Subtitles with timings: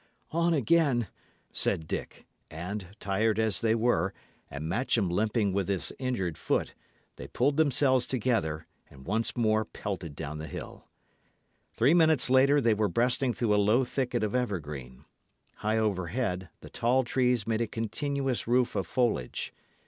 [0.31, 1.09] "On again,"
[1.53, 4.15] said Dick; and, tired as they were,
[4.49, 6.73] and Matcham limping with his injured foot,
[7.17, 10.87] they pulled themselves together, and once more pelted down the hill.
[11.73, 15.05] Three minutes later, they were breasting through a low thicket of evergreen.
[15.57, 19.53] High overhead, the tall trees made a continuous roof of foliage.